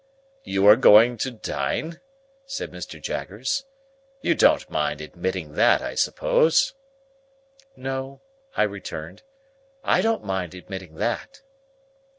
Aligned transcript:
"You 0.43 0.65
are 0.65 0.75
going 0.77 1.17
to 1.19 1.29
dine?" 1.29 1.99
said 2.47 2.71
Mr. 2.71 2.99
Jaggers. 2.99 3.65
"You 4.23 4.33
don't 4.33 4.67
mind 4.67 4.99
admitting 4.99 5.51
that, 5.53 5.83
I 5.83 5.93
suppose?" 5.93 6.73
"No," 7.75 8.21
I 8.57 8.63
returned, 8.63 9.21
"I 9.83 10.01
don't 10.01 10.23
mind 10.23 10.55
admitting 10.55 10.95
that." 10.95 11.43